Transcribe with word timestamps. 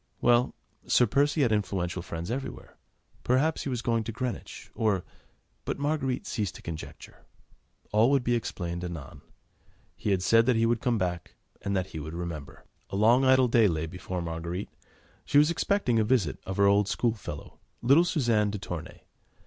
Well! 0.19 0.55
Sir 0.87 1.05
Percy 1.05 1.43
had 1.43 1.51
influential 1.51 2.01
friends 2.01 2.31
everywhere. 2.31 2.75
Perhaps 3.23 3.65
he 3.65 3.69
was 3.69 3.83
going 3.83 4.03
to 4.05 4.11
Greenwich, 4.11 4.71
or... 4.73 5.05
but 5.63 5.77
Marguerite 5.77 6.25
ceased 6.25 6.55
to 6.55 6.63
conjecture; 6.63 7.23
all 7.91 8.09
would 8.09 8.23
be 8.23 8.33
explained 8.33 8.83
anon: 8.83 9.21
he 9.95 10.19
said 10.19 10.47
that 10.47 10.55
he 10.55 10.65
would 10.65 10.81
come 10.81 10.97
back, 10.97 11.35
and 11.61 11.75
that 11.77 11.91
he 11.93 11.99
would 11.99 12.15
remember. 12.15 12.65
A 12.89 12.95
long, 12.95 13.23
idle 13.25 13.47
day 13.47 13.67
lay 13.67 13.85
before 13.85 14.23
Marguerite. 14.23 14.71
She 15.23 15.37
was 15.37 15.51
expecting 15.51 15.97
the 15.97 16.03
visit 16.03 16.39
of 16.47 16.57
her 16.57 16.65
old 16.65 16.87
school 16.87 17.13
fellow, 17.13 17.59
little 17.83 18.03
Suzanne 18.03 18.49
de 18.49 18.57
Tournay. 18.57 19.03